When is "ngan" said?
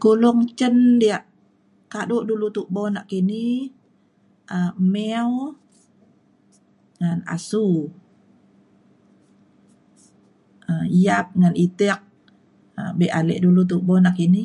7.00-7.18, 11.40-11.54